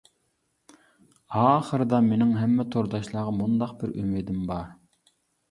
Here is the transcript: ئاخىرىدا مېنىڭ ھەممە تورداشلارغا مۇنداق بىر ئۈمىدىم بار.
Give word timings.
ئاخىرىدا 1.41 1.99
مېنىڭ 2.07 2.31
ھەممە 2.39 2.67
تورداشلارغا 2.77 3.35
مۇنداق 3.43 3.77
بىر 3.85 3.95
ئۈمىدىم 4.01 4.43
بار. 4.55 4.67